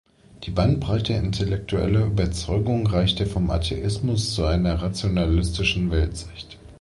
Die 0.45 0.49
Bandbreite 0.49 1.13
intellektueller 1.13 2.05
Überzeugungen 2.07 2.87
reichte 2.87 3.27
vom 3.27 3.51
Atheismus 3.51 4.13
bis 4.21 4.33
zu 4.33 4.45
einer 4.45 4.81
rationalistischen 4.81 5.91
Weltsicht. 5.91 6.57